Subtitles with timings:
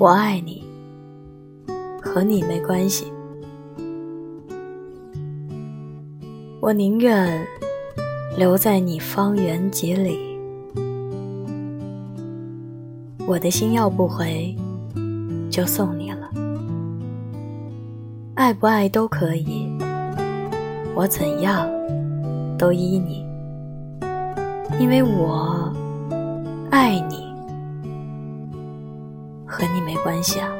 [0.00, 0.62] 我爱你，
[2.00, 3.12] 和你没关系。
[6.60, 7.44] 我宁愿
[8.36, 10.38] 留在你方圆几里。
[13.26, 14.54] 我的心要不回，
[15.50, 16.30] 就送你了。
[18.36, 19.68] 爱不爱都可以，
[20.94, 21.68] 我怎样
[22.56, 23.26] 都依你，
[24.78, 25.72] 因为我
[26.70, 27.27] 爱你，
[29.48, 30.52] 和你没关系啊。